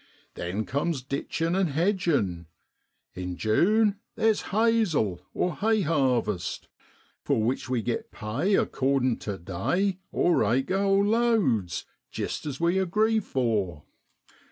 [0.33, 2.47] Then cums ditchin' an' hedgin'.
[3.13, 6.61] In June theer's' haysel,' or hayharvest,
[7.23, 12.79] for which we get pay accordin' tu day or acre or loads, jist as we
[12.79, 13.83] agree for.